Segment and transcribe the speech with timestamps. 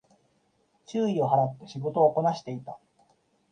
[0.87, 2.79] 注意を払って仕事をこなしていた